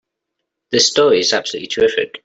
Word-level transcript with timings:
This 0.71 0.87
story 0.87 1.19
is 1.19 1.31
absolutely 1.31 1.67
terrific! 1.67 2.15